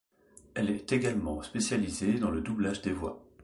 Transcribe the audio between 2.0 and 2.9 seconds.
dans le doublage